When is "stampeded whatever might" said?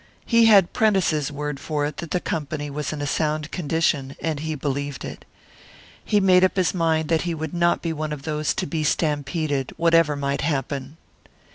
8.83-10.41